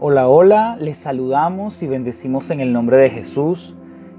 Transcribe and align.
Hola, 0.00 0.28
hola, 0.28 0.76
les 0.78 0.96
saludamos 0.96 1.82
y 1.82 1.88
bendecimos 1.88 2.50
en 2.50 2.60
el 2.60 2.72
nombre 2.72 2.98
de 2.98 3.10
Jesús. 3.10 3.74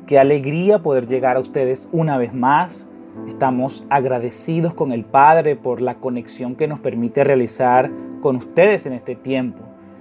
Qué 0.07 0.19
alegría 0.19 0.79
poder 0.79 1.07
llegar 1.07 1.37
a 1.37 1.39
ustedes 1.39 1.87
una 1.93 2.17
vez 2.17 2.33
más. 2.33 2.85
Estamos 3.29 3.85
agradecidos 3.89 4.73
con 4.73 4.91
el 4.91 5.05
Padre 5.05 5.55
por 5.55 5.79
la 5.79 5.95
conexión 5.95 6.57
que 6.57 6.67
nos 6.67 6.81
permite 6.81 7.23
realizar 7.23 7.89
con 8.19 8.35
ustedes 8.35 8.87
en 8.87 8.91
este 8.91 9.15
tiempo. 9.15 9.59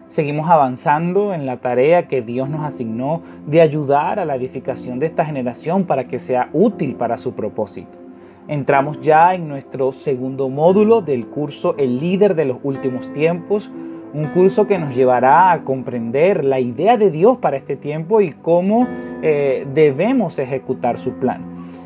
Seguimos 0.09 0.51
avanzando 0.51 1.33
en 1.33 1.47
la 1.47 1.59
tarea 1.59 2.09
que 2.09 2.23
Dios 2.23 2.49
nos 2.49 2.65
asignó 2.65 3.23
de 3.47 3.61
ayudar 3.61 4.19
a 4.19 4.25
la 4.25 4.35
edificación 4.35 4.99
de 4.99 5.07
esta 5.07 5.25
generación 5.25 5.85
para 5.85 6.09
que 6.09 6.19
sea 6.19 6.49
útil 6.53 6.97
para 6.97 7.17
su 7.17 7.35
propósito. 7.35 8.01
Entramos 8.49 9.01
ya 9.01 9.33
en 9.33 9.47
nuestro 9.47 9.93
segundo 9.93 10.49
módulo 10.49 11.03
del 11.03 11.29
curso 11.29 11.77
El 11.79 12.01
líder 12.01 12.35
de 12.35 12.47
los 12.47 12.59
últimos 12.65 13.13
tiempos, 13.13 13.71
un 14.15 14.27
curso 14.29 14.67
que 14.67 14.79
nos 14.79 14.95
llevará 14.95 15.53
a 15.53 15.65
comprender 15.65 16.45
la 16.45 16.61
idea 16.61 16.97
de 16.97 17.11
Dios 17.11 17.39
para 17.39 17.57
este 17.57 17.77
tiempo 17.77 18.21
y 18.21 18.33
cómo 18.33 18.87
eh, 19.23 19.67
debemos 19.75 20.39
ejecutar 20.39 20.99
su 20.99 21.13
plan. 21.15 21.43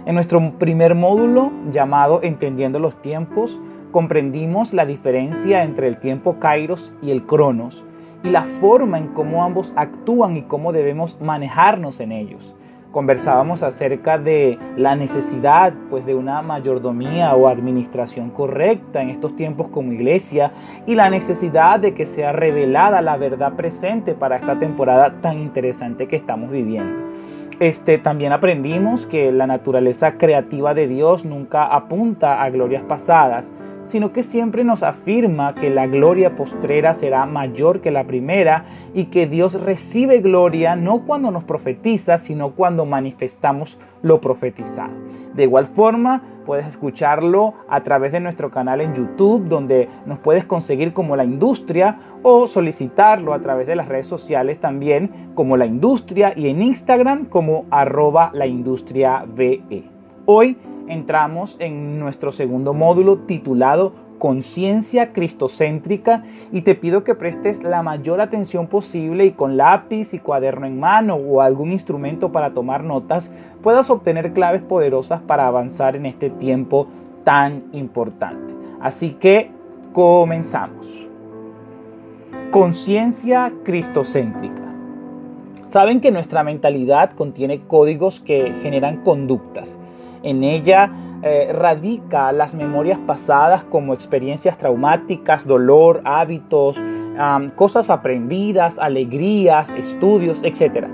En 0.07 0.15
nuestro 0.15 0.59
primer 0.59 0.95
módulo 0.95 1.51
llamado 1.73 2.21
Entendiendo 2.23 2.79
los 2.79 3.01
tiempos, 3.01 3.59
comprendimos 3.91 4.73
la 4.73 4.87
diferencia 4.87 5.63
entre 5.63 5.89
el 5.89 5.99
tiempo 5.99 6.39
Kairos 6.39 6.93
y 7.03 7.11
el 7.11 7.25
Cronos 7.25 7.85
y 8.25 8.31
la 8.31 8.43
forma 8.43 8.99
en 8.99 9.09
cómo 9.09 9.45
ambos 9.45 9.73
actúan 9.77 10.37
y 10.37 10.43
cómo 10.43 10.73
debemos 10.73 11.21
manejarnos 11.21 12.01
en 12.01 12.13
ellos 12.13 12.57
conversábamos 12.93 13.63
acerca 13.63 14.19
de 14.19 14.59
la 14.77 14.95
necesidad 14.95 15.73
pues 15.91 16.07
de 16.07 16.15
una 16.15 16.43
mayordomía 16.43 17.35
o 17.35 17.49
administración 17.49 18.31
correcta 18.31 19.03
en 19.03 19.09
estos 19.09 19.35
tiempos 19.35 19.69
como 19.69 19.93
iglesia 19.93 20.53
y 20.87 20.95
la 20.95 21.11
necesidad 21.11 21.81
de 21.81 21.95
que 21.95 22.07
sea 22.07 22.33
revelada 22.33 23.03
la 23.03 23.17
verdad 23.17 23.55
presente 23.55 24.15
para 24.15 24.37
esta 24.37 24.59
temporada 24.59 25.21
tan 25.21 25.41
interesante 25.41 26.07
que 26.07 26.17
estamos 26.17 26.51
viviendo. 26.51 27.11
Este, 27.61 27.99
también 27.99 28.33
aprendimos 28.33 29.07
que 29.07 29.31
la 29.31 29.47
naturaleza 29.47 30.19
creativa 30.19 30.75
de 30.75 30.89
Dios 30.89 31.25
nunca 31.25 31.65
apunta 31.65 32.43
a 32.43 32.51
glorias 32.51 32.83
pasadas, 32.83 33.53
sino 33.85 34.13
que 34.13 34.23
siempre 34.23 34.65
nos 34.65 34.83
afirma 34.83 35.55
que 35.55 35.71
la 35.71 35.87
gloria 35.87 36.35
postrera 36.35 36.95
será 36.95 37.27
mayor 37.27 37.81
que 37.81 37.91
la 37.91 38.05
primera 38.05 38.65
y 38.95 39.07
que 39.07 39.27
Dios 39.27 39.61
recibe 39.61 40.19
gloria 40.19 40.77
no 40.77 41.05
cuando 41.05 41.31
nos 41.31 41.45
profetiza, 41.45 42.19
sino 42.19 42.51
cuando 42.51 42.87
manifestamos 42.87 43.79
lo 44.03 44.21
profetizado. 44.21 44.95
De 45.35 45.45
igual 45.45 45.67
forma, 45.67 46.23
puedes 46.45 46.67
escucharlo 46.67 47.55
a 47.69 47.83
través 47.83 48.13
de 48.13 48.21
nuestro 48.21 48.51
canal 48.51 48.81
en 48.81 48.95
YouTube, 48.95 49.49
donde 49.49 49.89
nos 50.07 50.19
puedes 50.19 50.45
conseguir 50.45 50.93
como 50.93 51.17
la 51.17 51.25
industria, 51.25 51.99
o 52.23 52.47
solicitarlo 52.47 53.35
a 53.35 53.41
través 53.41 53.67
de 53.67 53.77
las 53.77 53.89
redes 53.89 54.07
sociales 54.07 54.61
también 54.61 55.33
como 55.35 55.57
la 55.57 55.67
industria 55.67 56.33
y 56.37 56.49
en 56.49 56.63
Instagram 56.63 57.27
como 57.27 57.67
arroba 57.71 58.31
la 58.33 58.47
industria 58.47 59.25
VE. 59.27 59.85
Hoy 60.25 60.57
entramos 60.89 61.57
en 61.59 61.99
nuestro 61.99 62.33
segundo 62.33 62.75
módulo 62.75 63.19
titulado 63.19 63.93
Conciencia 64.23 65.13
Cristocéntrica 65.13 66.23
y 66.53 66.61
te 66.61 66.77
pido 66.77 67.03
que 67.03 67.17
prestes 67.17 67.61
la 67.63 67.83
mayor 67.83 68.21
atención 68.21 68.69
posible 68.69 69.25
y 69.25 69.33
con 69.33 69.57
lápiz 69.57 70.15
y 70.15 70.21
cuaderno 70.21 70.65
en 70.65 70.79
mano 70.79 71.17
o 71.17 71.41
algún 71.41 71.73
instrumento 71.73 72.31
para 72.31 72.55
tomar 72.55 72.85
notas 72.85 73.33
puedas 73.63 73.91
obtener 73.91 74.33
claves 74.33 74.63
poderosas 74.63 75.21
para 75.23 75.49
avanzar 75.49 75.97
en 75.97 76.07
este 76.07 76.31
tiempo 76.31 76.87
tan 77.25 77.65
importante. 77.73 78.55
Así 78.81 79.11
que 79.11 79.51
comenzamos. 79.93 81.09
Conciencia 82.53 83.53
cristocéntrica. 83.65 84.63
Saben 85.69 86.01
que 86.01 86.13
nuestra 86.13 86.45
mentalidad 86.45 87.11
contiene 87.11 87.63
códigos 87.63 88.21
que 88.21 88.55
generan 88.63 88.99
conductas 88.99 89.79
en 90.23 90.45
ella 90.45 90.91
eh, 91.23 91.53
radica 91.53 92.33
las 92.33 92.55
memorias 92.55 92.99
pasadas 93.07 93.65
como 93.65 93.95
experiencias 93.95 94.59
traumáticas, 94.59 95.47
dolor, 95.47 96.03
hábitos, 96.05 96.83
cosas 97.55 97.91
aprendidas, 97.91 98.79
alegrías, 98.79 99.73
estudios, 99.75 100.41
etc. 100.43 100.87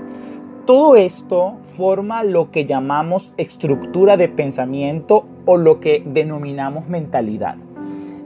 Todo 0.65 0.95
esto 0.95 1.57
forma 1.77 2.23
lo 2.23 2.51
que 2.51 2.65
llamamos 2.65 3.33
estructura 3.37 4.17
de 4.17 4.27
pensamiento 4.27 5.25
o 5.45 5.57
lo 5.57 5.79
que 5.79 6.03
denominamos 6.05 6.87
mentalidad. 6.87 7.55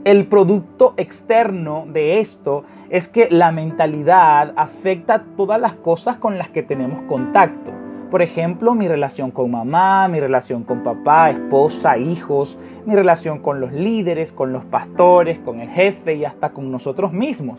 El 0.04 0.26
producto 0.26 0.92
externo 0.98 1.86
de 1.90 2.20
esto 2.20 2.64
es 2.90 3.08
que 3.08 3.28
la 3.30 3.50
mentalidad 3.50 4.52
afecta 4.56 5.24
todas 5.36 5.58
las 5.58 5.72
cosas 5.72 6.16
con 6.16 6.36
las 6.36 6.50
que 6.50 6.62
tenemos 6.62 7.00
contacto. 7.02 7.83
Por 8.14 8.22
ejemplo, 8.22 8.76
mi 8.76 8.86
relación 8.86 9.32
con 9.32 9.50
mamá, 9.50 10.06
mi 10.06 10.20
relación 10.20 10.62
con 10.62 10.84
papá, 10.84 11.30
esposa, 11.30 11.98
hijos, 11.98 12.56
mi 12.86 12.94
relación 12.94 13.40
con 13.40 13.58
los 13.58 13.72
líderes, 13.72 14.32
con 14.32 14.52
los 14.52 14.64
pastores, 14.64 15.40
con 15.40 15.58
el 15.58 15.68
jefe 15.68 16.14
y 16.14 16.24
hasta 16.24 16.52
con 16.52 16.70
nosotros 16.70 17.12
mismos. 17.12 17.58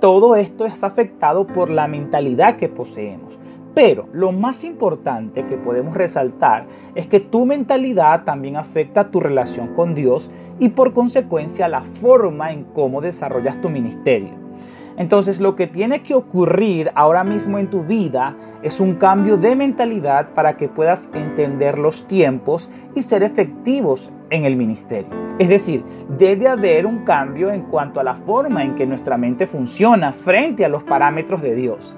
Todo 0.00 0.36
esto 0.36 0.64
es 0.64 0.82
afectado 0.82 1.46
por 1.46 1.68
la 1.68 1.86
mentalidad 1.86 2.56
que 2.56 2.70
poseemos. 2.70 3.38
Pero 3.74 4.08
lo 4.14 4.32
más 4.32 4.64
importante 4.64 5.44
que 5.44 5.58
podemos 5.58 5.94
resaltar 5.94 6.64
es 6.94 7.06
que 7.06 7.20
tu 7.20 7.44
mentalidad 7.44 8.24
también 8.24 8.56
afecta 8.56 9.10
tu 9.10 9.20
relación 9.20 9.74
con 9.74 9.94
Dios 9.94 10.30
y 10.58 10.70
por 10.70 10.94
consecuencia 10.94 11.68
la 11.68 11.82
forma 11.82 12.52
en 12.52 12.64
cómo 12.64 13.02
desarrollas 13.02 13.60
tu 13.60 13.68
ministerio. 13.68 14.49
Entonces 14.96 15.40
lo 15.40 15.56
que 15.56 15.66
tiene 15.66 16.02
que 16.02 16.14
ocurrir 16.14 16.90
ahora 16.94 17.24
mismo 17.24 17.58
en 17.58 17.70
tu 17.70 17.82
vida 17.82 18.36
es 18.62 18.80
un 18.80 18.96
cambio 18.96 19.36
de 19.36 19.56
mentalidad 19.56 20.30
para 20.34 20.56
que 20.56 20.68
puedas 20.68 21.08
entender 21.14 21.78
los 21.78 22.06
tiempos 22.06 22.68
y 22.94 23.02
ser 23.02 23.22
efectivos 23.22 24.10
en 24.28 24.44
el 24.44 24.56
ministerio. 24.56 25.10
Es 25.38 25.48
decir, 25.48 25.82
debe 26.18 26.48
haber 26.48 26.84
un 26.84 27.04
cambio 27.04 27.50
en 27.50 27.62
cuanto 27.62 28.00
a 28.00 28.04
la 28.04 28.14
forma 28.14 28.62
en 28.62 28.74
que 28.74 28.86
nuestra 28.86 29.16
mente 29.16 29.46
funciona 29.46 30.12
frente 30.12 30.64
a 30.64 30.68
los 30.68 30.82
parámetros 30.82 31.40
de 31.40 31.54
Dios. 31.54 31.96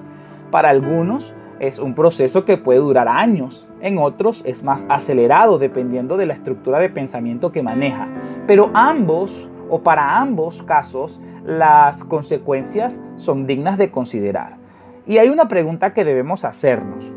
Para 0.49 0.69
algunos 0.69 1.35
es 1.59 1.79
un 1.79 1.93
proceso 1.93 2.45
que 2.45 2.57
puede 2.57 2.79
durar 2.79 3.07
años, 3.07 3.69
en 3.81 3.97
otros 3.97 4.43
es 4.45 4.63
más 4.63 4.85
acelerado 4.89 5.59
dependiendo 5.59 6.17
de 6.17 6.25
la 6.25 6.33
estructura 6.33 6.79
de 6.79 6.89
pensamiento 6.89 7.51
que 7.51 7.63
maneja. 7.63 8.07
Pero 8.47 8.71
ambos 8.73 9.49
o 9.73 9.81
para 9.81 10.19
ambos 10.19 10.61
casos 10.61 11.19
las 11.43 12.03
consecuencias 12.03 13.01
son 13.15 13.47
dignas 13.47 13.79
de 13.79 13.89
considerar. 13.89 14.57
Y 15.07 15.17
hay 15.17 15.29
una 15.29 15.47
pregunta 15.47 15.95
que 15.95 16.05
debemos 16.05 16.45
hacernos. 16.45 17.11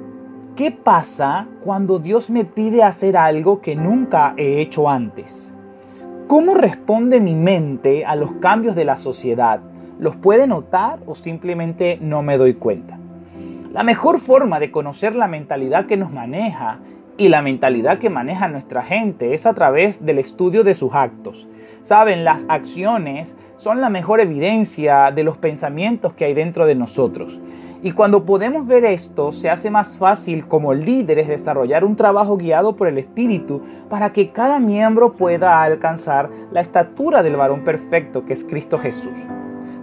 ¿Qué 0.56 0.70
pasa 0.70 1.48
cuando 1.62 1.98
Dios 1.98 2.30
me 2.30 2.46
pide 2.46 2.82
hacer 2.82 3.18
algo 3.18 3.60
que 3.60 3.76
nunca 3.76 4.32
he 4.38 4.62
hecho 4.62 4.88
antes? 4.88 5.52
¿Cómo 6.28 6.54
responde 6.54 7.20
mi 7.20 7.34
mente 7.34 8.06
a 8.06 8.16
los 8.16 8.32
cambios 8.32 8.74
de 8.74 8.86
la 8.86 8.96
sociedad? 8.96 9.60
¿Los 9.98 10.16
puede 10.16 10.46
notar 10.46 11.00
o 11.04 11.14
simplemente 11.14 11.98
no 12.00 12.22
me 12.22 12.38
doy 12.38 12.54
cuenta? 12.54 12.98
La 13.70 13.82
mejor 13.82 14.18
forma 14.18 14.58
de 14.60 14.70
conocer 14.70 15.14
la 15.14 15.28
mentalidad 15.28 15.84
que 15.84 15.98
nos 15.98 16.10
maneja 16.10 16.78
y 17.18 17.28
la 17.28 17.42
mentalidad 17.42 17.98
que 17.98 18.10
maneja 18.10 18.48
nuestra 18.48 18.82
gente 18.82 19.34
es 19.34 19.46
a 19.46 19.54
través 19.54 20.04
del 20.04 20.18
estudio 20.18 20.64
de 20.64 20.74
sus 20.74 20.94
actos. 20.94 21.48
Saben, 21.82 22.24
las 22.24 22.44
acciones 22.48 23.36
son 23.56 23.80
la 23.80 23.88
mejor 23.88 24.20
evidencia 24.20 25.10
de 25.12 25.22
los 25.22 25.38
pensamientos 25.38 26.12
que 26.12 26.26
hay 26.26 26.34
dentro 26.34 26.66
de 26.66 26.74
nosotros. 26.74 27.40
Y 27.82 27.92
cuando 27.92 28.24
podemos 28.24 28.66
ver 28.66 28.84
esto, 28.84 29.32
se 29.32 29.48
hace 29.48 29.70
más 29.70 29.98
fácil 29.98 30.46
como 30.48 30.74
líderes 30.74 31.28
desarrollar 31.28 31.84
un 31.84 31.94
trabajo 31.94 32.36
guiado 32.36 32.74
por 32.74 32.88
el 32.88 32.98
Espíritu 32.98 33.62
para 33.88 34.12
que 34.12 34.30
cada 34.30 34.58
miembro 34.58 35.12
pueda 35.12 35.62
alcanzar 35.62 36.28
la 36.50 36.60
estatura 36.60 37.22
del 37.22 37.36
varón 37.36 37.64
perfecto 37.64 38.24
que 38.24 38.32
es 38.32 38.44
Cristo 38.44 38.78
Jesús. 38.78 39.18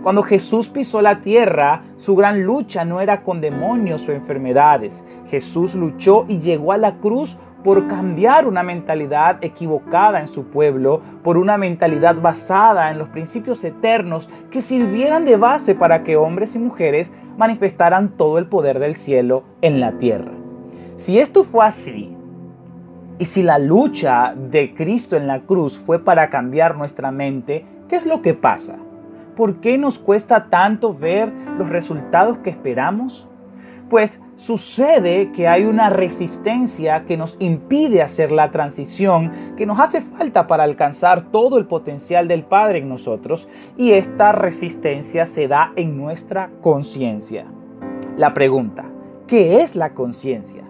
Cuando 0.03 0.22
Jesús 0.22 0.68
pisó 0.68 1.02
la 1.02 1.22
tierra, 1.22 1.84
su 1.96 2.18
gran 2.18 2.44
lucha 2.44 2.84
no 2.84 3.00
era 3.00 3.23
con 3.23 3.40
demonios 3.40 4.05
o 4.09 4.11
enfermedades. 4.11 5.05
Jesús 5.29 5.76
luchó 5.76 6.26
y 6.28 6.40
llegó 6.40 6.73
a 6.73 6.78
la 6.78 6.96
cruz 6.96 7.38
por 7.64 7.88
cambiar 7.88 8.46
una 8.46 8.64
mentalidad 8.64 9.38
equivocada 9.40 10.20
en 10.20 10.28
su 10.28 10.47
pueblo, 10.47 11.02
por 11.23 11.38
una 11.38 11.58
mentalidad 11.58 12.16
basada 12.16 12.91
en 12.91 12.97
los 12.97 13.08
principios 13.08 13.64
eternos 13.64 14.28
que 14.52 14.61
sirvieran 14.61 15.23
de 15.23 15.38
base 15.38 15.73
para 15.73 16.03
que 16.03 16.17
hombres 16.17 16.53
y 16.55 16.59
mujeres 16.59 17.14
manifestaran 17.38 18.09
todo 18.09 18.38
el 18.40 18.47
poder 18.47 18.79
del 18.79 18.97
cielo 18.97 19.44
en 19.61 19.79
la 19.79 19.94
tierra. 19.94 20.34
Si 20.97 21.17
esto 21.17 21.46
fue 21.46 21.66
así, 21.66 22.14
y 23.20 23.26
si 23.26 23.41
la 23.41 23.58
lucha 23.58 24.35
de 24.35 24.73
Cristo 24.73 25.16
en 25.16 25.28
la 25.28 25.44
cruz 25.44 25.79
fue 25.79 26.03
para 26.03 26.29
cambiar 26.29 26.76
nuestra 26.76 27.09
mente, 27.11 27.66
¿qué 27.88 27.96
es 27.96 28.05
lo 28.05 28.22
que 28.22 28.34
pasa? 28.34 28.76
¿Por 29.35 29.62
qué 29.62 29.78
nos 29.78 30.00
cuesta 30.00 30.50
tanto 30.50 30.94
ver 30.94 31.32
los 31.58 31.70
resultados 31.70 32.38
que 32.40 32.50
esperamos? 32.50 33.28
pues 33.94 34.22
sucede 34.38 35.32
que 35.34 35.47
hay 35.47 35.66
una 35.66 35.91
resistencia 35.91 37.06
que 37.06 37.16
nos 37.16 37.38
impide 37.38 38.02
hacer 38.02 38.32
la 38.32 38.50
transición 38.50 39.32
que 39.56 39.68
nos 39.68 39.80
hace 39.80 40.02
falta 40.02 40.47
para 40.47 40.64
alcanzar 40.64 41.32
todo 41.32 41.59
el 41.59 41.68
potencial 41.68 42.28
del 42.28 42.44
Padre 42.44 42.80
en 42.80 42.90
nosotros 42.90 43.47
y 43.78 43.91
esta 43.91 44.32
resistencia 44.32 45.28
se 45.28 45.47
da 45.47 45.74
en 45.76 45.96
nuestra 45.96 46.50
conciencia. 46.62 47.46
La 48.18 48.34
pregunta, 48.34 48.86
¿qué 49.28 49.58
es 49.58 49.76
la 49.76 49.94
conciencia? 49.94 50.64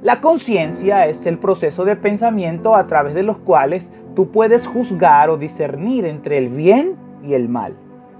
La 0.00 0.22
conciencia 0.22 1.06
es 1.06 1.26
el 1.26 1.36
proceso 1.36 1.84
de 1.84 1.96
pensamiento 1.96 2.74
a 2.74 2.86
través 2.86 3.12
de 3.12 3.22
los 3.22 3.36
cuales 3.36 3.92
tú 4.16 4.30
puedes 4.30 4.66
juzgar 4.66 5.28
o 5.28 5.36
discernir 5.36 6.06
entre 6.06 6.38
el 6.38 6.48
bien 6.48 6.96
y 7.22 7.34
el 7.34 7.50
mal. 7.50 7.76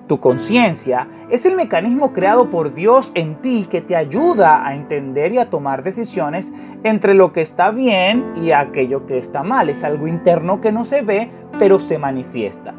Tu 0.09 0.19
conciencia 0.19 1.07
es 1.31 1.47
el 1.47 1.55
mecanismo 1.55 2.13
creado 2.13 2.51
por 2.51 2.75
Dios 2.75 3.13
en 3.15 3.37
ti 3.37 3.69
que 3.71 3.81
te 3.81 3.95
ayuda 3.95 4.67
a 4.67 4.75
entender 4.75 5.33
y 5.33 5.39
a 5.39 5.49
tomar 5.49 5.85
decisiones 5.85 6.53
entre 6.83 7.15
lo 7.15 7.33
que 7.33 7.41
está 7.41 7.71
bien 7.71 8.33
y 8.37 8.51
aquello 8.51 9.07
que 9.07 9.17
está 9.17 9.43
mal. 9.43 9.71
Es 9.71 9.85
algo 9.85 10.09
interno 10.09 10.61
que 10.61 10.73
no 10.73 10.85
se 10.85 11.03
ve, 11.03 11.31
pero 11.59 11.79
se 11.79 11.99
manifiesta. 11.99 12.75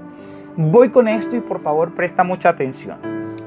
Voy 0.57 0.89
con 0.89 1.07
esto 1.07 1.35
y 1.35 1.39
por 1.39 1.59
favor 1.59 1.95
presta 1.95 2.23
mucha 2.23 2.49
atención. 2.49 2.97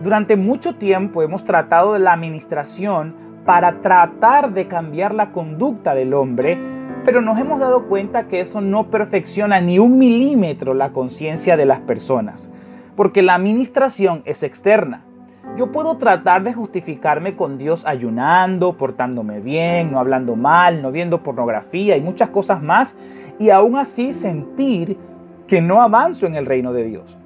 Durante 0.03 0.37
mucho 0.37 0.77
tiempo 0.77 1.23
hemos 1.23 1.45
tratado 1.45 1.93
de 1.93 1.99
la 1.99 2.15
administración 2.15 3.15
para 3.45 3.81
tratar 3.83 4.53
de 4.55 4.67
cambiar 4.67 5.15
la 5.15 5.31
conducta 5.33 5.95
del 5.95 6.15
hombre, 6.15 6.59
pero 7.05 7.21
nos 7.21 7.39
hemos 7.39 7.61
dado 7.61 7.87
cuenta 7.87 8.27
que 8.27 8.41
eso 8.41 8.61
no 8.61 8.91
perfecciona 8.91 9.61
ni 9.61 9.79
un 9.79 9.99
milímetro 9.99 10.75
la 10.75 10.91
conciencia 10.91 11.57
de 11.57 11.67
las 11.67 11.81
personas 11.81 12.51
porque 12.97 13.23
la 13.23 13.35
administración 13.35 14.23
es 14.25 14.43
externa. 14.43 15.05
Yo 15.57 15.71
puedo 15.71 15.97
tratar 15.97 16.43
de 16.43 16.53
justificarme 16.53 17.37
con 17.37 17.57
Dios 17.57 17.87
ayunando, 17.87 18.77
portándome 18.77 19.41
bien, 19.41 19.93
no 19.93 20.01
hablando 20.01 20.35
mal, 20.35 20.83
no 20.83 20.91
viendo 20.91 21.23
pornografía 21.23 21.97
y 21.97 22.01
muchas 22.01 22.31
cosas 22.31 22.63
más, 22.63 22.95
y 23.39 23.51
aún 23.51 23.77
así 23.77 24.13
sentir 24.13 24.99
que 25.47 25.61
no 25.61 25.81
avanzo 25.81 26.27
en 26.27 26.35
el 26.35 26.47
reino 26.47 26.73
de 26.73 26.85
Dios. 26.85 27.17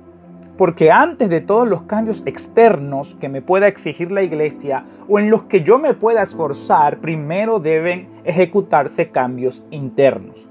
Porque 0.56 0.92
antes 0.92 1.30
de 1.30 1.40
todos 1.40 1.66
los 1.66 1.82
cambios 1.82 2.22
externos 2.26 3.14
que 3.14 3.30
me 3.30 3.40
pueda 3.40 3.66
exigir 3.66 4.12
la 4.12 4.22
iglesia 4.22 4.84
o 5.08 5.18
en 5.18 5.30
los 5.30 5.44
que 5.44 5.62
yo 5.62 5.78
me 5.78 5.94
pueda 5.94 6.22
esforzar, 6.22 6.98
primero 6.98 7.58
deben 7.58 8.08
ejecutarse 8.24 9.08
cambios 9.08 9.64
internos. 9.70 10.46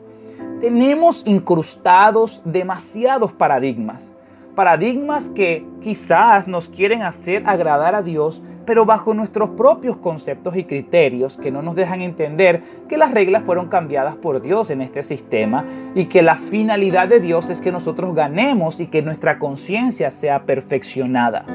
Tenemos 0.60 1.21
incrustados 1.27 2.42
demasiados 2.44 3.31
paradigmas 3.31 4.12
paradigmas 4.55 5.29
que 5.29 5.65
quizás 5.81 6.47
nos 6.47 6.69
quieren 6.69 7.01
hacer 7.01 7.43
agradar 7.45 7.95
a 7.95 8.01
Dios, 8.01 8.41
pero 8.65 8.85
bajo 8.85 9.13
nuestros 9.13 9.49
propios 9.51 9.97
conceptos 9.97 10.55
y 10.55 10.63
criterios 10.63 11.37
que 11.37 11.49
no 11.49 11.61
nos 11.61 11.75
dejan 11.75 12.01
entender 12.01 12.61
que 12.87 12.97
las 12.97 13.11
reglas 13.11 13.43
fueron 13.43 13.67
cambiadas 13.67 14.15
por 14.15 14.41
Dios 14.41 14.69
en 14.69 14.81
este 14.81 15.01
sistema 15.01 15.65
y 15.95 16.05
que 16.05 16.21
la 16.21 16.35
finalidad 16.35 17.07
de 17.07 17.19
Dios 17.19 17.49
es 17.49 17.61
que 17.61 17.71
nosotros 17.71 18.13
ganemos 18.13 18.79
y 18.79 18.87
que 18.87 19.01
nuestra 19.01 19.39
conciencia 19.39 20.11
sea 20.11 20.43
perfeccionada. 20.43 21.45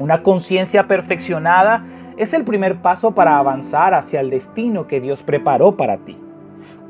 Una 0.00 0.22
conciencia 0.22 0.88
perfeccionada 0.88 1.84
es 2.16 2.34
el 2.34 2.44
primer 2.44 2.82
paso 2.82 3.12
para 3.14 3.38
avanzar 3.38 3.94
hacia 3.94 4.20
el 4.20 4.30
destino 4.30 4.88
que 4.88 5.00
Dios 5.00 5.22
preparó 5.22 5.76
para 5.76 5.98
ti. 5.98 6.16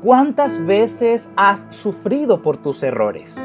¿Cuántas 0.01 0.65
veces 0.65 1.29
has 1.35 1.67
sufrido 1.69 2.41
por 2.41 2.57
tus 2.57 2.81
errores? 2.83 3.35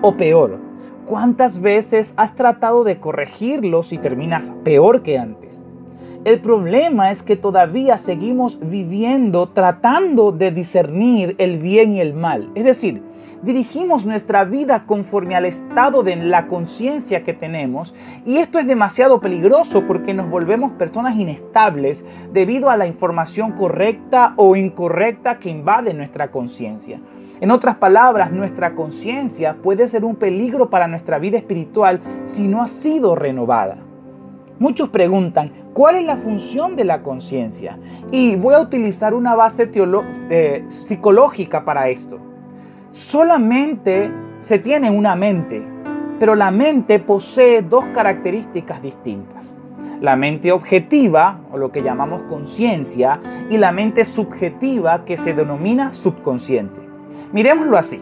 O 0.00 0.16
peor, 0.16 0.65
¿Cuántas 1.06 1.60
veces 1.60 2.14
has 2.16 2.34
tratado 2.34 2.82
de 2.82 2.98
corregirlos 2.98 3.92
y 3.92 3.98
terminas 3.98 4.52
peor 4.64 5.04
que 5.04 5.18
antes? 5.18 5.64
El 6.24 6.40
problema 6.40 7.12
es 7.12 7.22
que 7.22 7.36
todavía 7.36 7.96
seguimos 7.96 8.58
viviendo 8.58 9.48
tratando 9.50 10.32
de 10.32 10.50
discernir 10.50 11.36
el 11.38 11.58
bien 11.58 11.92
y 11.92 12.00
el 12.00 12.12
mal. 12.12 12.50
Es 12.56 12.64
decir, 12.64 13.04
dirigimos 13.42 14.04
nuestra 14.04 14.44
vida 14.44 14.84
conforme 14.84 15.36
al 15.36 15.44
estado 15.44 16.02
de 16.02 16.16
la 16.16 16.48
conciencia 16.48 17.22
que 17.22 17.34
tenemos 17.34 17.94
y 18.24 18.38
esto 18.38 18.58
es 18.58 18.66
demasiado 18.66 19.20
peligroso 19.20 19.86
porque 19.86 20.12
nos 20.12 20.28
volvemos 20.28 20.72
personas 20.72 21.14
inestables 21.14 22.04
debido 22.32 22.68
a 22.68 22.76
la 22.76 22.88
información 22.88 23.52
correcta 23.52 24.34
o 24.34 24.56
incorrecta 24.56 25.38
que 25.38 25.50
invade 25.50 25.94
nuestra 25.94 26.32
conciencia. 26.32 26.98
En 27.40 27.50
otras 27.50 27.76
palabras, 27.76 28.32
nuestra 28.32 28.74
conciencia 28.74 29.56
puede 29.62 29.88
ser 29.88 30.04
un 30.04 30.16
peligro 30.16 30.70
para 30.70 30.88
nuestra 30.88 31.18
vida 31.18 31.36
espiritual 31.36 32.00
si 32.24 32.48
no 32.48 32.62
ha 32.62 32.68
sido 32.68 33.14
renovada. 33.14 33.76
Muchos 34.58 34.88
preguntan, 34.88 35.52
¿cuál 35.74 35.96
es 35.96 36.06
la 36.06 36.16
función 36.16 36.76
de 36.76 36.84
la 36.84 37.02
conciencia? 37.02 37.78
Y 38.10 38.36
voy 38.36 38.54
a 38.54 38.60
utilizar 38.60 39.12
una 39.12 39.34
base 39.34 39.70
eh, 40.30 40.64
psicológica 40.68 41.62
para 41.62 41.90
esto. 41.90 42.18
Solamente 42.90 44.10
se 44.38 44.58
tiene 44.58 44.90
una 44.90 45.14
mente, 45.14 45.62
pero 46.18 46.34
la 46.34 46.50
mente 46.50 46.98
posee 47.00 47.60
dos 47.60 47.84
características 47.92 48.80
distintas. 48.80 49.54
La 50.00 50.16
mente 50.16 50.52
objetiva, 50.52 51.40
o 51.52 51.58
lo 51.58 51.70
que 51.70 51.82
llamamos 51.82 52.22
conciencia, 52.22 53.20
y 53.50 53.58
la 53.58 53.72
mente 53.72 54.06
subjetiva, 54.06 55.04
que 55.04 55.18
se 55.18 55.34
denomina 55.34 55.92
subconsciente. 55.92 56.85
Miremoslo 57.32 57.76
así. 57.76 58.00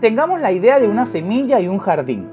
Tengamos 0.00 0.40
la 0.40 0.52
idea 0.52 0.78
de 0.78 0.88
una 0.88 1.06
semilla 1.06 1.60
y 1.60 1.68
un 1.68 1.78
jardín. 1.78 2.26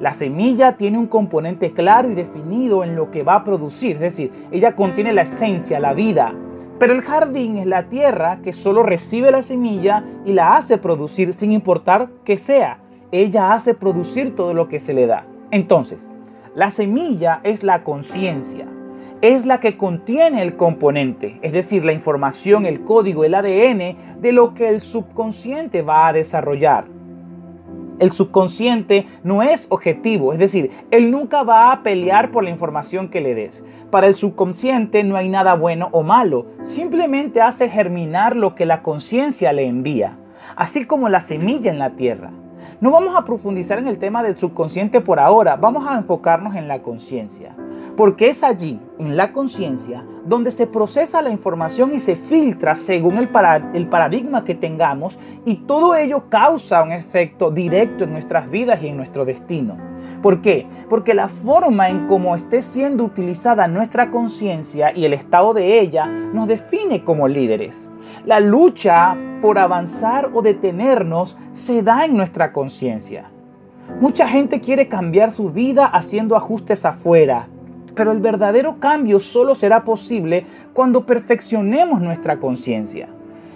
La 0.00 0.14
semilla 0.14 0.76
tiene 0.76 0.98
un 0.98 1.08
componente 1.08 1.72
claro 1.72 2.08
y 2.08 2.14
definido 2.14 2.84
en 2.84 2.94
lo 2.94 3.10
que 3.10 3.24
va 3.24 3.34
a 3.34 3.44
producir, 3.44 3.96
es 3.96 4.00
decir, 4.00 4.32
ella 4.52 4.76
contiene 4.76 5.12
la 5.12 5.22
esencia, 5.22 5.80
la 5.80 5.92
vida. 5.92 6.32
Pero 6.78 6.92
el 6.92 7.02
jardín 7.02 7.56
es 7.56 7.66
la 7.66 7.88
tierra 7.88 8.38
que 8.42 8.52
solo 8.52 8.84
recibe 8.84 9.32
la 9.32 9.42
semilla 9.42 10.04
y 10.24 10.32
la 10.32 10.56
hace 10.56 10.78
producir 10.78 11.34
sin 11.34 11.50
importar 11.50 12.08
que 12.24 12.38
sea. 12.38 12.78
Ella 13.10 13.52
hace 13.52 13.74
producir 13.74 14.36
todo 14.36 14.54
lo 14.54 14.68
que 14.68 14.78
se 14.78 14.94
le 14.94 15.08
da. 15.08 15.24
Entonces, 15.50 16.06
la 16.54 16.70
semilla 16.70 17.40
es 17.42 17.64
la 17.64 17.82
conciencia, 17.82 18.66
es 19.20 19.46
la 19.46 19.58
que 19.58 19.76
contiene 19.76 20.42
el 20.42 20.54
componente, 20.54 21.38
es 21.42 21.52
decir, 21.52 21.84
la 21.84 21.92
información, 21.92 22.66
el 22.66 22.82
código, 22.82 23.24
el 23.24 23.34
ADN 23.34 24.20
de 24.20 24.32
lo 24.32 24.54
que 24.54 24.68
el 24.68 24.80
subconsciente 24.80 25.82
va 25.82 26.06
a 26.06 26.12
desarrollar. 26.12 26.84
El 27.98 28.12
subconsciente 28.12 29.06
no 29.24 29.42
es 29.42 29.66
objetivo, 29.70 30.32
es 30.32 30.38
decir, 30.38 30.70
él 30.92 31.10
nunca 31.10 31.42
va 31.42 31.72
a 31.72 31.82
pelear 31.82 32.30
por 32.30 32.44
la 32.44 32.50
información 32.50 33.08
que 33.08 33.20
le 33.20 33.34
des. 33.34 33.64
Para 33.90 34.06
el 34.06 34.14
subconsciente 34.14 35.02
no 35.02 35.16
hay 35.16 35.28
nada 35.28 35.54
bueno 35.54 35.88
o 35.90 36.04
malo, 36.04 36.46
simplemente 36.62 37.42
hace 37.42 37.68
germinar 37.68 38.36
lo 38.36 38.54
que 38.54 38.66
la 38.66 38.82
conciencia 38.82 39.52
le 39.52 39.66
envía, 39.66 40.16
así 40.54 40.84
como 40.84 41.08
la 41.08 41.20
semilla 41.20 41.72
en 41.72 41.80
la 41.80 41.90
tierra. 41.90 42.30
No 42.80 42.92
vamos 42.92 43.16
a 43.16 43.24
profundizar 43.24 43.80
en 43.80 43.88
el 43.88 43.98
tema 43.98 44.22
del 44.22 44.38
subconsciente 44.38 45.00
por 45.00 45.18
ahora, 45.18 45.56
vamos 45.56 45.84
a 45.88 45.96
enfocarnos 45.96 46.54
en 46.54 46.68
la 46.68 46.82
conciencia. 46.82 47.56
Porque 47.98 48.28
es 48.28 48.44
allí, 48.44 48.78
en 49.00 49.16
la 49.16 49.32
conciencia, 49.32 50.04
donde 50.24 50.52
se 50.52 50.68
procesa 50.68 51.20
la 51.20 51.30
información 51.30 51.92
y 51.92 51.98
se 51.98 52.14
filtra 52.14 52.76
según 52.76 53.18
el, 53.18 53.28
el, 53.74 53.88
paradigma 53.88 54.44
que 54.44 54.54
tengamos 54.54 55.18
y 55.44 55.56
todo 55.56 55.96
ello 55.96 56.28
causa 56.28 56.84
un 56.84 56.92
efecto 56.92 57.50
directo 57.50 58.04
en 58.04 58.12
nuestras 58.12 58.48
vidas 58.50 58.80
y 58.84 58.86
en 58.86 58.96
nuestro 58.96 59.24
destino. 59.24 59.76
¿Por 60.22 60.42
qué? 60.42 60.68
Porque 60.88 61.12
la 61.12 61.26
forma 61.26 61.88
en 61.88 62.06
cómo 62.06 62.36
esté 62.36 62.62
siendo 62.62 63.02
utilizada 63.02 63.66
nuestra 63.66 64.12
conciencia 64.12 64.96
y 64.96 65.04
el 65.04 65.12
estado 65.12 65.52
de 65.52 65.80
ella 65.80 66.06
nos 66.06 66.46
define 66.46 67.02
como 67.02 67.26
líderes. 67.26 67.90
La 68.24 68.38
lucha 68.38 69.16
por 69.42 69.58
avanzar 69.58 70.30
o 70.32 70.40
detenernos 70.40 71.36
se 71.50 71.82
da 71.82 72.04
en 72.04 72.16
nuestra 72.16 72.52
conciencia. 72.52 73.32
Mucha 74.00 74.28
gente 74.28 74.60
quiere 74.60 74.86
cambiar 74.86 75.32
su 75.32 75.50
vida 75.50 75.84
haciendo 75.84 76.36
ajustes 76.36 76.84
afuera, 76.84 77.48
pero 77.98 78.12
el 78.12 78.20
verdadero 78.20 78.78
cambio 78.78 79.18
solo 79.18 79.56
será 79.56 79.82
posible 79.84 80.46
cuando 80.72 81.04
perfeccionemos 81.04 82.00
nuestra 82.00 82.38
conciencia. 82.38 83.08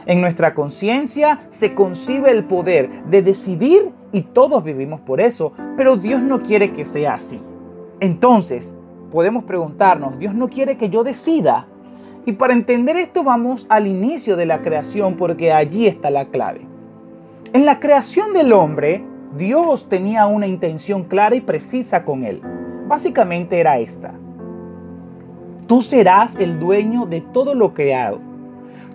En 0.05 0.21
nuestra 0.21 0.53
conciencia 0.53 1.47
se 1.51 1.75
concibe 1.75 2.33
el 2.33 2.43
poder 2.43 3.05
de 3.05 3.23
decidir 3.23 3.93
y 4.11 4.23
todos 4.23 4.65
vivimos 4.65 5.01
por 5.01 5.21
eso, 5.21 5.53
pero 5.77 5.97
Dios 5.97 6.21
no 6.21 6.43
quiere 6.43 6.73
que 6.73 6.85
sea 6.85 7.15
así. 7.15 7.41
Entonces, 8.01 8.75
podemos 9.13 9.45
preguntarnos, 9.45 10.19
¿Dios 10.19 10.35
no 10.35 10.49
quiere 10.49 10.77
que 10.77 10.91
yo 10.91 11.05
decida? 11.05 11.69
Y 12.27 12.33
para 12.33 12.55
entender 12.55 12.97
esto 12.97 13.23
vamos 13.23 13.65
al 13.69 13.87
inicio 13.87 14.37
de 14.37 14.47
la 14.47 14.61
creación 14.61 15.15
porque 15.15 15.53
allí 15.53 15.87
está 15.87 16.11
la 16.11 16.25
clave. 16.25 16.63
En 17.53 17.65
la 17.65 17.79
creación 17.79 18.33
del 18.33 18.53
hombre, 18.53 19.05
Dios 19.37 19.89
tenía 19.89 20.27
una 20.27 20.49
intención 20.49 21.05
clara 21.05 21.37
y 21.37 21.43
precisa 21.43 22.05
con 22.05 22.25
él. 22.25 22.43
Básicamente 22.89 23.61
era 23.61 23.79
esta. 23.79 24.15
Tú 25.73 25.81
serás 25.81 26.37
el 26.37 26.61
dueño 26.61 27.07
de 27.07 27.23
todo 27.23 27.55
lo 27.55 27.73
creado. 27.73 28.21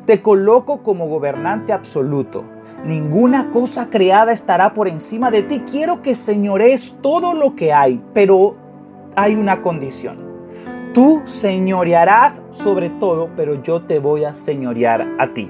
Te 0.05 0.22
coloco 0.22 0.84
como 0.84 1.07
gobernante 1.07 1.74
absoluto. 1.74 2.43
Ninguna 2.86 3.50
cosa 3.50 3.89
creada 3.89 4.31
estará 4.31 4.75
por 4.75 4.88
encima 4.88 5.31
de 5.31 5.41
ti. 5.41 5.63
Quiero 5.72 6.03
que 6.03 6.13
señores 6.13 6.96
todo 7.01 7.34
lo 7.34 7.55
que 7.55 7.74
hay, 7.74 8.00
pero 8.13 8.57
hay 9.15 9.34
una 9.34 9.63
condición. 9.63 10.19
Tú 10.93 11.24
señorearás 11.25 12.43
sobre 12.51 12.89
todo, 12.89 13.29
pero 13.36 13.63
yo 13.63 13.81
te 13.81 13.98
voy 13.98 14.25
a 14.25 14.36
señorear 14.36 15.15
a 15.17 15.34
ti. 15.34 15.50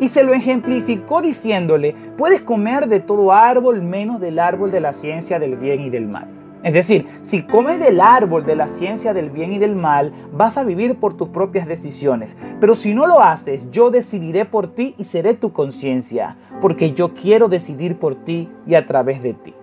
Y 0.00 0.08
se 0.08 0.22
lo 0.22 0.34
ejemplificó 0.34 1.22
diciéndole, 1.22 1.96
puedes 2.18 2.42
comer 2.42 2.88
de 2.88 3.00
todo 3.00 3.32
árbol 3.32 3.80
menos 3.80 4.20
del 4.20 4.38
árbol 4.38 4.70
de 4.70 4.80
la 4.80 4.92
ciencia 4.92 5.38
del 5.38 5.56
bien 5.56 5.80
y 5.80 5.88
del 5.88 6.08
mal. 6.08 6.41
Es 6.62 6.72
decir, 6.72 7.06
si 7.22 7.42
comes 7.42 7.80
del 7.80 8.00
árbol 8.00 8.46
de 8.46 8.54
la 8.54 8.68
ciencia 8.68 9.12
del 9.12 9.30
bien 9.30 9.52
y 9.52 9.58
del 9.58 9.74
mal, 9.74 10.12
vas 10.32 10.56
a 10.56 10.64
vivir 10.64 10.96
por 10.96 11.16
tus 11.16 11.28
propias 11.28 11.66
decisiones. 11.66 12.36
Pero 12.60 12.74
si 12.74 12.94
no 12.94 13.06
lo 13.06 13.20
haces, 13.20 13.70
yo 13.70 13.90
decidiré 13.90 14.44
por 14.44 14.68
ti 14.68 14.94
y 14.96 15.04
seré 15.04 15.34
tu 15.34 15.52
conciencia, 15.52 16.36
porque 16.60 16.92
yo 16.92 17.14
quiero 17.14 17.48
decidir 17.48 17.98
por 17.98 18.14
ti 18.14 18.48
y 18.66 18.76
a 18.76 18.86
través 18.86 19.22
de 19.22 19.34
ti. 19.34 19.54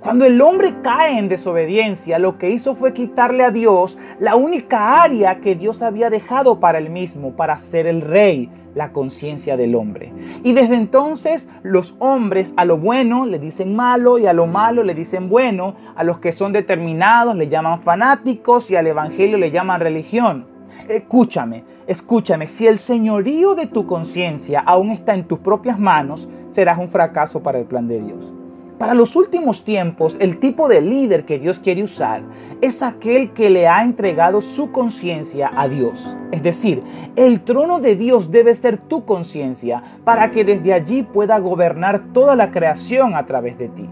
Cuando 0.00 0.24
el 0.24 0.40
hombre 0.40 0.76
cae 0.82 1.18
en 1.18 1.28
desobediencia, 1.28 2.18
lo 2.18 2.38
que 2.38 2.48
hizo 2.48 2.74
fue 2.74 2.94
quitarle 2.94 3.44
a 3.44 3.50
Dios 3.50 3.98
la 4.18 4.34
única 4.34 5.02
área 5.02 5.40
que 5.40 5.54
Dios 5.54 5.82
había 5.82 6.08
dejado 6.08 6.58
para 6.58 6.78
él 6.78 6.88
mismo, 6.88 7.36
para 7.36 7.58
ser 7.58 7.86
el 7.86 8.00
rey, 8.00 8.50
la 8.74 8.92
conciencia 8.92 9.58
del 9.58 9.74
hombre. 9.74 10.10
Y 10.42 10.54
desde 10.54 10.76
entonces 10.76 11.50
los 11.62 11.96
hombres 11.98 12.54
a 12.56 12.64
lo 12.64 12.78
bueno 12.78 13.26
le 13.26 13.38
dicen 13.38 13.76
malo 13.76 14.18
y 14.18 14.26
a 14.26 14.32
lo 14.32 14.46
malo 14.46 14.84
le 14.84 14.94
dicen 14.94 15.28
bueno, 15.28 15.74
a 15.94 16.02
los 16.02 16.18
que 16.18 16.32
son 16.32 16.52
determinados 16.52 17.36
le 17.36 17.48
llaman 17.48 17.82
fanáticos 17.82 18.70
y 18.70 18.76
al 18.76 18.86
evangelio 18.86 19.36
le 19.36 19.50
llaman 19.50 19.80
religión. 19.80 20.46
Escúchame, 20.88 21.64
escúchame, 21.86 22.46
si 22.46 22.66
el 22.66 22.78
señorío 22.78 23.54
de 23.54 23.66
tu 23.66 23.86
conciencia 23.86 24.60
aún 24.60 24.92
está 24.92 25.12
en 25.12 25.24
tus 25.24 25.40
propias 25.40 25.78
manos, 25.78 26.26
serás 26.50 26.78
un 26.78 26.88
fracaso 26.88 27.42
para 27.42 27.58
el 27.58 27.66
plan 27.66 27.86
de 27.86 28.00
Dios. 28.00 28.32
Para 28.80 28.94
los 28.94 29.14
últimos 29.14 29.62
tiempos, 29.62 30.16
el 30.20 30.38
tipo 30.38 30.66
de 30.66 30.80
líder 30.80 31.26
que 31.26 31.38
Dios 31.38 31.60
quiere 31.60 31.82
usar 31.82 32.22
es 32.62 32.82
aquel 32.82 33.34
que 33.34 33.50
le 33.50 33.68
ha 33.68 33.84
entregado 33.84 34.40
su 34.40 34.72
conciencia 34.72 35.52
a 35.54 35.68
Dios. 35.68 36.16
Es 36.32 36.42
decir, 36.42 36.82
el 37.14 37.42
trono 37.42 37.78
de 37.78 37.94
Dios 37.94 38.30
debe 38.30 38.54
ser 38.54 38.78
tu 38.78 39.04
conciencia 39.04 39.82
para 40.02 40.30
que 40.30 40.46
desde 40.46 40.72
allí 40.72 41.02
pueda 41.02 41.38
gobernar 41.38 42.14
toda 42.14 42.34
la 42.34 42.50
creación 42.50 43.14
a 43.16 43.26
través 43.26 43.58
de 43.58 43.68
ti. 43.68 43.86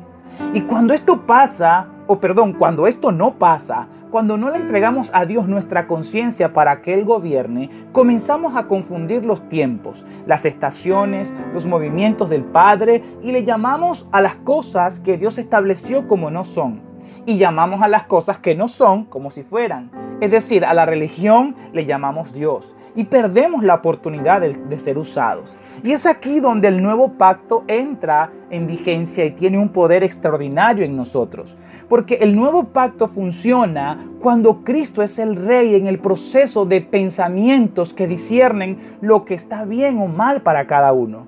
Y 0.54 0.62
cuando 0.62 0.94
esto 0.94 1.26
pasa, 1.26 1.88
o 2.06 2.18
perdón, 2.18 2.54
cuando 2.54 2.86
esto 2.86 3.12
no 3.12 3.34
pasa, 3.34 3.88
cuando 4.10 4.36
no 4.36 4.50
le 4.50 4.56
entregamos 4.56 5.10
a 5.12 5.26
Dios 5.26 5.48
nuestra 5.48 5.86
conciencia 5.86 6.52
para 6.52 6.82
que 6.82 6.94
Él 6.94 7.04
gobierne, 7.04 7.70
comenzamos 7.92 8.56
a 8.56 8.66
confundir 8.66 9.24
los 9.24 9.48
tiempos, 9.48 10.04
las 10.26 10.44
estaciones, 10.44 11.32
los 11.52 11.66
movimientos 11.66 12.30
del 12.30 12.44
Padre 12.44 13.02
y 13.22 13.32
le 13.32 13.44
llamamos 13.44 14.08
a 14.12 14.20
las 14.20 14.36
cosas 14.36 15.00
que 15.00 15.16
Dios 15.16 15.38
estableció 15.38 16.06
como 16.06 16.30
no 16.30 16.44
son. 16.44 16.80
Y 17.26 17.36
llamamos 17.36 17.82
a 17.82 17.88
las 17.88 18.04
cosas 18.04 18.38
que 18.38 18.54
no 18.54 18.68
son 18.68 19.04
como 19.04 19.30
si 19.30 19.42
fueran. 19.42 19.90
Es 20.20 20.30
decir, 20.30 20.64
a 20.64 20.72
la 20.72 20.86
religión 20.86 21.54
le 21.72 21.84
llamamos 21.84 22.32
Dios 22.32 22.74
y 22.94 23.04
perdemos 23.04 23.62
la 23.62 23.74
oportunidad 23.74 24.40
de, 24.40 24.78
ser 24.78 24.98
usados. 24.98 25.56
Y 25.82 25.92
es 25.92 26.06
aquí 26.06 26.40
donde 26.40 26.68
el 26.68 26.82
nuevo 26.82 27.12
pacto 27.12 27.64
entra 27.68 28.30
en 28.50 28.66
vigencia 28.66 29.24
y 29.24 29.30
tiene 29.30 29.58
un 29.58 29.68
poder 29.68 30.02
extraordinario 30.02 30.84
en 30.84 30.96
nosotros. 30.96 31.56
Porque 31.88 32.16
el 32.16 32.36
nuevo 32.36 32.64
pacto 32.64 33.08
funciona 33.08 33.98
cuando 34.20 34.64
Cristo 34.64 35.02
es 35.02 35.18
el 35.18 35.36
rey 35.36 35.74
en 35.74 35.86
el 35.86 35.98
proceso 35.98 36.66
de 36.66 36.80
pensamientos 36.80 37.94
que 37.94 38.06
disciernen 38.06 38.96
lo 39.00 39.24
que 39.24 39.34
está 39.34 39.64
bien 39.64 39.98
o 39.98 40.06
mal 40.06 40.42
para 40.42 40.66
cada 40.66 40.92
uno. 40.92 41.26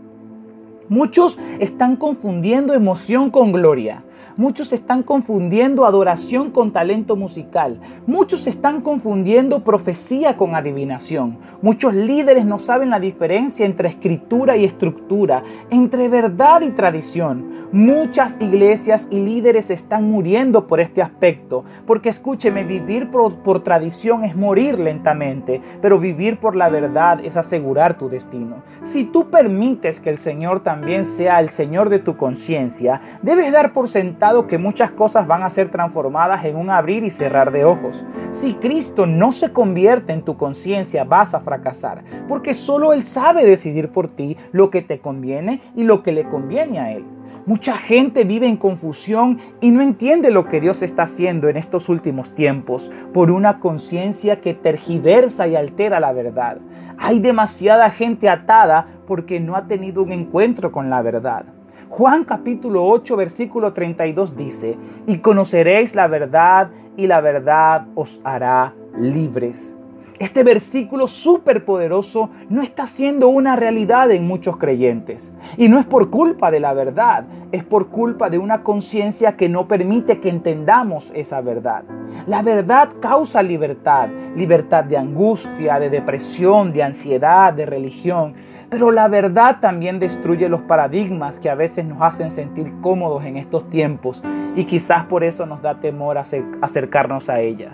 Muchos 0.89 1.39
están 1.61 1.97
confundiendo 1.97 2.75
emoción 2.75 3.31
con 3.31 3.53
gloria. 3.53 4.03
Muchos 4.41 4.73
están 4.73 5.03
confundiendo 5.03 5.85
adoración 5.85 6.51
con 6.51 6.73
talento 6.73 7.15
musical. 7.15 7.79
Muchos 8.07 8.47
están 8.47 8.81
confundiendo 8.81 9.63
profecía 9.63 10.39
con 10.39 10.55
adivinación. 10.55 11.37
Muchos 11.61 11.93
líderes 11.93 12.47
no 12.47 12.59
saben 12.59 12.89
la 12.89 12.99
diferencia 12.99 13.67
entre 13.67 13.91
escritura 13.91 14.57
y 14.57 14.65
estructura, 14.65 15.43
entre 15.69 16.09
verdad 16.09 16.63
y 16.63 16.71
tradición. 16.71 17.69
Muchas 17.71 18.39
iglesias 18.41 19.09
y 19.11 19.21
líderes 19.21 19.69
están 19.71 20.11
muriendo 20.11 20.67
por 20.67 20.81
este 20.81 21.03
aspecto. 21.03 21.67
Porque 21.87 22.09
escúcheme, 22.09 22.65
vivir 22.65 23.11
por, 23.11 23.41
por 23.41 23.63
tradición 23.63 24.25
es 24.25 24.35
morir 24.35 24.81
lentamente, 24.81 25.61
pero 25.83 25.99
vivir 25.99 26.39
por 26.39 26.57
la 26.57 26.71
verdad 26.71 27.23
es 27.23 27.37
asegurar 27.37 27.99
tu 27.99 28.09
destino. 28.09 28.63
Si 28.81 29.05
tú 29.05 29.29
permites 29.29 30.01
que 30.01 30.09
el 30.09 30.17
Señor 30.17 30.61
también 30.61 31.05
sea 31.05 31.41
el 31.41 31.51
Señor 31.51 31.91
de 31.91 31.99
tu 31.99 32.17
conciencia, 32.17 33.03
debes 33.21 33.53
dar 33.53 33.75
por 33.75 33.87
sentado 33.87 34.30
que 34.47 34.59
muchas 34.59 34.93
cosas 34.93 35.27
van 35.27 35.43
a 35.43 35.51
ser 35.51 35.71
transformadas 35.71 36.45
en 36.45 36.57
un 36.57 36.71
abrir 36.71 37.05
y 37.05 37.11
cerrar 37.11 37.51
de 37.51 37.65
ojos. 37.65 38.05
Si 38.31 38.55
Cristo 38.55 39.07
no 39.07 39.33
se 39.33 39.53
convierte 39.53 40.13
en 40.13 40.23
tu 40.23 40.37
conciencia, 40.37 41.05
vas 41.05 41.35
a 41.35 41.41
fracasar, 41.41 42.05
porque 42.29 42.55
solo 42.55 42.93
Él 42.93 43.05
sabe 43.05 43.45
decidir 43.45 43.89
por 43.89 44.09
ti 44.09 44.37
lo 44.53 44.71
que 44.71 44.83
te 44.83 45.01
conviene 45.01 45.61
y 45.75 45.83
lo 45.83 46.03
que 46.03 46.13
le 46.13 46.25
conviene 46.25 46.79
a 46.79 46.93
Él. 46.93 47.05
Mucha 47.47 47.77
gente 47.77 48.25
vive 48.25 48.47
en 48.47 48.57
confusión 48.57 49.39
y 49.61 49.71
no 49.71 49.81
entiende 49.81 50.31
lo 50.31 50.47
que 50.49 50.61
Dios 50.61 50.83
está 50.83 51.03
haciendo 51.05 51.49
en 51.49 51.57
estos 51.57 51.89
últimos 51.89 52.35
tiempos 52.35 52.91
por 53.13 53.31
una 53.31 53.59
conciencia 53.59 54.41
que 54.41 54.55
tergiversa 54.55 55.49
y 55.49 55.57
altera 55.57 55.99
la 55.99 56.13
verdad. 56.13 56.59
Hay 56.99 57.19
demasiada 57.19 57.91
gente 57.91 58.29
atada 58.29 58.87
porque 59.07 59.41
no 59.41 59.57
ha 59.57 59.67
tenido 59.67 60.03
un 60.03 60.13
encuentro 60.13 60.71
con 60.71 60.91
la 60.91 61.03
verdad. 61.03 61.47
Juan 61.91 62.23
capítulo 62.23 62.87
8 62.87 63.17
versículo 63.17 63.73
32 63.73 64.37
dice, 64.37 64.79
y 65.09 65.19
conoceréis 65.19 65.97
la 65.97 66.07
verdad 66.07 66.71
y 66.97 67.09
la 67.09 67.21
verdad 67.21 67.89
os 67.97 68.21
hará 68.23 68.73
libres. 68.97 69.75
Este 70.21 70.45
versículo 70.45 71.09
súper 71.09 71.65
poderoso 71.65 72.31
no 72.49 72.63
está 72.63 72.87
siendo 72.87 73.29
una 73.29 73.57
realidad 73.57 74.11
en 74.13 74.25
muchos 74.25 74.57
creyentes. 74.57 75.33
Y 75.57 75.69
no 75.69 75.81
es 75.81 75.87
por 75.87 76.11
culpa 76.11 76.53
de 76.53 76.61
la 76.61 76.75
verdad, 76.75 77.25
es 77.51 77.65
por 77.65 77.89
culpa 77.89 78.31
de 78.31 78.39
una 78.39 78.63
conciencia 78.63 79.37
que 79.37 79.49
no 79.49 79.67
permite 79.67 80.21
que 80.21 80.29
entendamos 80.29 81.11
esa 81.15 81.41
verdad. 81.41 81.83
La 82.27 82.43
verdad 82.43 82.91
causa 83.01 83.43
libertad, 83.43 84.11
libertad 84.37 84.85
de 84.85 84.97
angustia, 84.97 85.81
de 85.81 85.91
depresión, 85.91 86.73
de 86.73 86.85
ansiedad, 86.85 87.53
de 87.53 87.67
religión. 87.67 88.35
Pero 88.71 88.93
la 88.93 89.09
verdad 89.09 89.59
también 89.61 89.99
destruye 89.99 90.49
los 90.49 90.63
paradigmas 90.63 91.41
que 91.41 91.51
a 91.51 91.57
veces 91.57 91.85
nos 91.85 92.01
hacen 92.03 92.31
sentir 92.31 92.73
cómodos 92.81 93.25
en 93.25 93.37
estos 93.37 93.69
tiempos 93.69 94.23
y 94.55 94.65
quizás 94.65 95.05
por 95.07 95.25
eso 95.25 95.45
nos 95.45 95.61
da 95.61 95.81
temor 95.81 96.19
acercarnos 96.19 97.29
a 97.29 97.41
ella. 97.41 97.73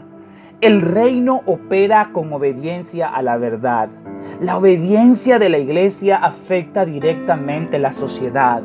El 0.63 0.81
reino 0.81 1.43
opera 1.45 2.09
con 2.13 2.33
obediencia 2.33 3.09
a 3.09 3.21
la 3.21 3.37
verdad. 3.37 3.91
La 4.41 4.57
obediencia 4.57 5.39
de 5.39 5.51
la 5.51 5.59
iglesia 5.59 6.17
afecta 6.17 6.87
directamente 6.87 7.79
la 7.79 7.93
sociedad. 7.93 8.63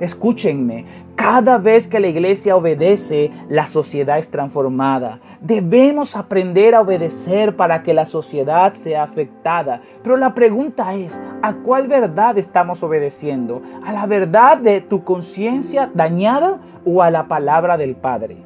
Escúchenme, 0.00 0.86
cada 1.14 1.58
vez 1.58 1.86
que 1.86 2.00
la 2.00 2.08
iglesia 2.08 2.56
obedece, 2.56 3.30
la 3.50 3.66
sociedad 3.66 4.18
es 4.18 4.30
transformada. 4.30 5.20
Debemos 5.42 6.16
aprender 6.16 6.74
a 6.74 6.80
obedecer 6.80 7.54
para 7.54 7.82
que 7.82 7.92
la 7.92 8.06
sociedad 8.06 8.72
sea 8.72 9.02
afectada. 9.02 9.82
Pero 10.02 10.16
la 10.16 10.34
pregunta 10.34 10.94
es, 10.94 11.22
¿a 11.42 11.52
cuál 11.52 11.86
verdad 11.86 12.38
estamos 12.38 12.82
obedeciendo? 12.82 13.60
¿A 13.84 13.92
la 13.92 14.06
verdad 14.06 14.56
de 14.56 14.80
tu 14.80 15.04
conciencia 15.04 15.90
dañada 15.92 16.58
o 16.86 17.02
a 17.02 17.10
la 17.10 17.28
palabra 17.28 17.76
del 17.76 17.94
Padre? 17.94 18.38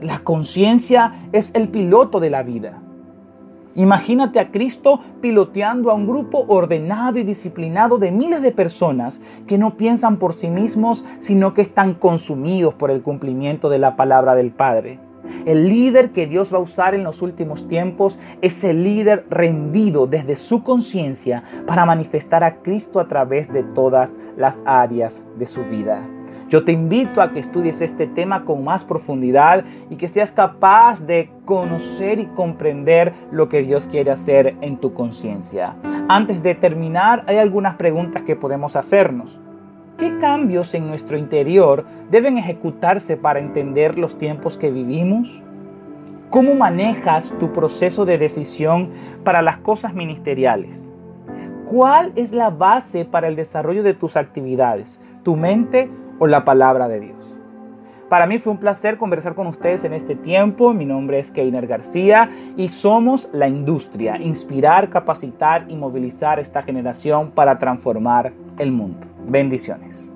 La 0.00 0.20
conciencia 0.20 1.12
es 1.32 1.52
el 1.54 1.68
piloto 1.68 2.20
de 2.20 2.30
la 2.30 2.44
vida. 2.44 2.83
Imagínate 3.76 4.38
a 4.38 4.50
Cristo 4.52 5.00
piloteando 5.20 5.90
a 5.90 5.94
un 5.94 6.06
grupo 6.06 6.44
ordenado 6.48 7.18
y 7.18 7.24
disciplinado 7.24 7.98
de 7.98 8.12
miles 8.12 8.40
de 8.40 8.52
personas 8.52 9.20
que 9.46 9.58
no 9.58 9.76
piensan 9.76 10.18
por 10.18 10.34
sí 10.34 10.48
mismos, 10.48 11.04
sino 11.18 11.54
que 11.54 11.62
están 11.62 11.94
consumidos 11.94 12.74
por 12.74 12.90
el 12.90 13.02
cumplimiento 13.02 13.68
de 13.68 13.78
la 13.78 13.96
palabra 13.96 14.34
del 14.34 14.52
Padre. 14.52 15.00
El 15.44 15.68
líder 15.68 16.10
que 16.10 16.26
Dios 16.26 16.52
va 16.52 16.58
a 16.58 16.62
usar 16.62 16.94
en 16.94 17.02
los 17.02 17.20
últimos 17.20 17.66
tiempos 17.66 18.18
es 18.42 18.62
el 18.62 18.84
líder 18.84 19.26
rendido 19.28 20.06
desde 20.06 20.36
su 20.36 20.62
conciencia 20.62 21.42
para 21.66 21.84
manifestar 21.84 22.44
a 22.44 22.56
Cristo 22.62 23.00
a 23.00 23.08
través 23.08 23.52
de 23.52 23.62
todas 23.62 24.16
las 24.36 24.62
áreas 24.64 25.24
de 25.38 25.46
su 25.46 25.62
vida. 25.64 26.06
Yo 26.48 26.64
te 26.64 26.72
invito 26.72 27.20
a 27.20 27.32
que 27.32 27.40
estudies 27.40 27.80
este 27.80 28.06
tema 28.06 28.44
con 28.44 28.64
más 28.64 28.84
profundidad 28.84 29.64
y 29.90 29.96
que 29.96 30.08
seas 30.08 30.32
capaz 30.32 31.00
de 31.06 31.30
conocer 31.44 32.18
y 32.18 32.26
comprender 32.26 33.12
lo 33.30 33.48
que 33.48 33.62
Dios 33.62 33.86
quiere 33.86 34.10
hacer 34.10 34.56
en 34.60 34.76
tu 34.76 34.94
conciencia. 34.94 35.76
Antes 36.08 36.42
de 36.42 36.54
terminar, 36.54 37.24
hay 37.26 37.38
algunas 37.38 37.76
preguntas 37.76 38.22
que 38.22 38.36
podemos 38.36 38.76
hacernos. 38.76 39.40
¿Qué 39.98 40.18
cambios 40.18 40.74
en 40.74 40.88
nuestro 40.88 41.16
interior 41.16 41.86
deben 42.10 42.36
ejecutarse 42.36 43.16
para 43.16 43.38
entender 43.38 43.96
los 43.98 44.18
tiempos 44.18 44.56
que 44.56 44.70
vivimos? 44.70 45.42
¿Cómo 46.30 46.54
manejas 46.54 47.32
tu 47.38 47.52
proceso 47.52 48.04
de 48.04 48.18
decisión 48.18 48.90
para 49.22 49.40
las 49.40 49.58
cosas 49.58 49.94
ministeriales? 49.94 50.92
¿Cuál 51.64 52.12
es 52.16 52.32
la 52.32 52.50
base 52.50 53.04
para 53.04 53.28
el 53.28 53.36
desarrollo 53.36 53.82
de 53.82 53.94
tus 53.94 54.16
actividades? 54.16 55.00
¿Tu 55.22 55.36
mente 55.36 55.90
o 56.18 56.26
la 56.26 56.44
palabra 56.44 56.88
de 56.88 57.00
Dios. 57.00 57.38
Para 58.08 58.26
mí 58.26 58.38
fue 58.38 58.52
un 58.52 58.58
placer 58.58 58.96
conversar 58.96 59.34
con 59.34 59.46
ustedes 59.46 59.84
en 59.84 59.92
este 59.92 60.14
tiempo. 60.14 60.72
Mi 60.72 60.84
nombre 60.84 61.18
es 61.18 61.30
Keiner 61.30 61.66
García 61.66 62.30
y 62.56 62.68
somos 62.68 63.28
la 63.32 63.48
industria, 63.48 64.18
inspirar, 64.18 64.90
capacitar 64.90 65.64
y 65.68 65.74
movilizar 65.74 66.38
esta 66.38 66.62
generación 66.62 67.30
para 67.30 67.58
transformar 67.58 68.32
el 68.58 68.70
mundo. 68.70 69.06
Bendiciones. 69.26 70.13